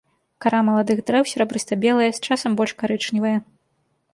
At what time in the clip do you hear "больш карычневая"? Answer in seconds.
2.63-3.37